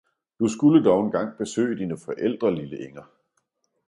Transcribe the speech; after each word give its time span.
»Du 0.39 0.47
skulde 0.47 0.83
dog 0.83 1.03
engang 1.05 1.37
besøge 1.37 1.77
dine 1.77 1.97
Forældre, 1.97 2.55
lille 2.55 2.77
Inger! 2.79 3.03